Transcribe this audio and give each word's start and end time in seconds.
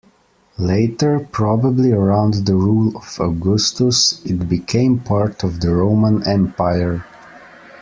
Later, 0.57 1.19
probably 1.31 1.91
around 1.91 2.47
the 2.47 2.55
rule 2.55 2.97
of 2.97 3.19
Augustus, 3.19 4.19
it 4.25 4.49
became 4.49 4.97
part 4.97 5.43
of 5.43 5.59
the 5.59 5.75
Roman 5.75 6.27
Empire. 6.27 7.05